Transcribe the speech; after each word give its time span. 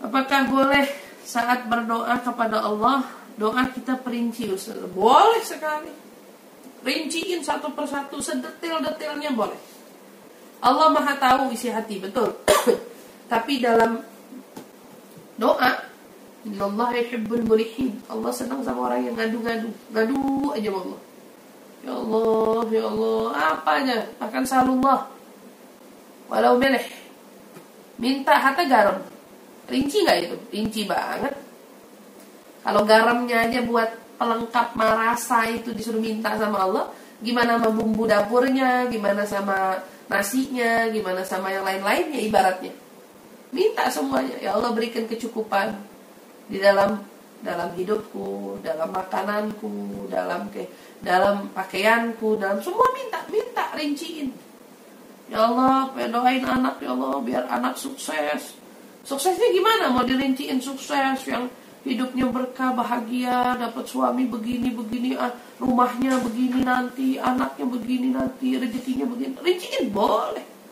Apakah 0.00 0.48
boleh 0.48 0.88
saat 1.22 1.68
berdoa 1.68 2.16
kepada 2.24 2.64
Allah 2.64 3.04
doa 3.36 3.68
kita 3.68 4.00
perinci? 4.00 4.48
Boleh 4.96 5.44
sekali. 5.44 5.92
Rinciin 6.80 7.44
satu 7.44 7.76
persatu 7.76 8.24
sedetil-detilnya 8.24 9.36
boleh. 9.36 9.60
Allah 10.64 10.88
Maha 10.92 11.16
tahu 11.16 11.52
isi 11.52 11.68
hati, 11.68 12.00
betul. 12.00 12.32
Tapi 13.32 13.60
dalam 13.60 14.00
doa 15.36 15.70
Allah 16.40 16.90
yuhibbul 16.96 17.44
mulihin. 17.44 18.00
Allah 18.08 18.32
senang 18.32 18.64
sama 18.64 18.88
orang 18.88 19.04
yang 19.04 19.16
ngadu-ngadu. 19.16 19.68
Ngadu 19.92 20.20
aja 20.56 20.70
Allah. 20.72 21.00
Ya 21.80 21.92
Allah, 21.96 22.64
ya 22.72 22.82
Allah, 22.88 23.24
apa 23.36 23.70
aja. 23.84 23.98
Bahkan 24.16 24.44
salullah. 24.48 25.08
Walau 26.32 26.56
meleh. 26.56 26.84
Minta 28.00 28.40
hatta 28.40 28.64
garam. 28.64 29.04
Rinci 29.70 30.02
nggak 30.02 30.18
itu? 30.26 30.36
Rinci 30.50 30.82
banget. 30.84 31.34
Kalau 32.60 32.82
garamnya 32.84 33.48
aja 33.48 33.62
buat 33.64 33.88
pelengkap 34.20 34.76
marasa 34.76 35.48
itu 35.48 35.72
disuruh 35.72 36.02
minta 36.02 36.36
sama 36.36 36.66
Allah, 36.66 36.84
gimana 37.24 37.56
sama 37.56 37.72
bumbu 37.72 38.04
dapurnya, 38.04 38.90
gimana 38.92 39.24
sama 39.24 39.80
nasinya, 40.10 40.90
gimana 40.92 41.24
sama 41.24 41.54
yang 41.54 41.64
lain-lainnya 41.64 42.20
ibaratnya. 42.20 42.74
Minta 43.54 43.88
semuanya. 43.88 44.36
Ya 44.42 44.58
Allah 44.58 44.74
berikan 44.74 45.08
kecukupan 45.08 45.72
di 46.50 46.58
dalam 46.60 47.00
dalam 47.40 47.72
hidupku, 47.72 48.60
dalam 48.60 48.92
makananku, 48.92 50.06
dalam 50.12 50.52
ke 50.52 50.68
dalam 51.00 51.48
pakaianku, 51.56 52.36
dalam 52.36 52.60
semua 52.60 52.84
minta, 52.92 53.24
minta 53.32 53.72
rinciin. 53.72 54.28
Ya 55.32 55.48
Allah, 55.48 55.88
doain 55.94 56.44
anak 56.44 56.82
ya 56.84 56.92
Allah 56.92 57.16
biar 57.24 57.44
anak 57.48 57.78
sukses. 57.80 58.60
Suksesnya 59.06 59.48
gimana? 59.54 59.94
Mau 59.94 60.04
dirinciin 60.04 60.60
sukses 60.60 61.24
yang 61.24 61.48
hidupnya 61.86 62.28
berkah, 62.28 62.76
bahagia, 62.76 63.56
dapat 63.56 63.88
suami 63.88 64.28
begini 64.28 64.68
begini, 64.76 65.16
ah, 65.16 65.32
rumahnya 65.56 66.20
begini 66.20 66.60
nanti, 66.60 67.16
anaknya 67.16 67.64
begini 67.64 68.08
nanti, 68.12 68.60
rezekinya 68.60 69.08
begini. 69.08 69.32
Rinciin 69.40 69.88
boleh. 69.88 70.49